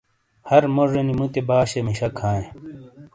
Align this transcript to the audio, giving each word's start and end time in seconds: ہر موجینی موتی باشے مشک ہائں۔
ہر 0.49 0.63
موجینی 0.75 1.13
موتی 1.19 1.41
باشے 1.47 1.79
مشک 1.87 2.13
ہائں۔ 2.23 2.45